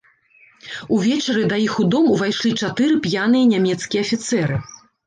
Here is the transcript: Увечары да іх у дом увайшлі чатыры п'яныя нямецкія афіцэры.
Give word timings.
Увечары 0.95 1.43
да 1.53 1.59
іх 1.65 1.77
у 1.85 1.87
дом 1.97 2.09
увайшлі 2.17 2.55
чатыры 2.61 2.99
п'яныя 3.05 3.45
нямецкія 3.55 4.01
афіцэры. 4.09 4.63